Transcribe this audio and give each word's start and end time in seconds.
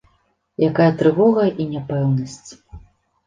Якая 0.69 0.87
трывога 1.01 1.43
і 1.61 1.67
няпэўнасць! 1.73 2.51